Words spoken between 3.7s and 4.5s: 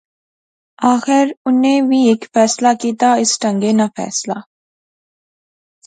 ناں فیصلہ